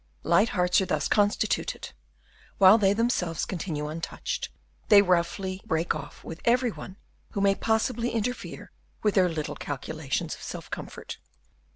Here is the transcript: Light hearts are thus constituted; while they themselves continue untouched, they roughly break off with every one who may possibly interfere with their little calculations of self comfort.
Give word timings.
Light 0.23 0.49
hearts 0.57 0.81
are 0.81 0.87
thus 0.87 1.07
constituted; 1.07 1.91
while 2.57 2.79
they 2.79 2.91
themselves 2.91 3.45
continue 3.45 3.87
untouched, 3.87 4.49
they 4.89 5.03
roughly 5.03 5.61
break 5.63 5.93
off 5.93 6.23
with 6.23 6.41
every 6.43 6.71
one 6.71 6.97
who 7.33 7.39
may 7.41 7.53
possibly 7.53 8.09
interfere 8.09 8.71
with 9.03 9.13
their 9.13 9.29
little 9.29 9.55
calculations 9.55 10.33
of 10.33 10.41
self 10.41 10.71
comfort. 10.71 11.19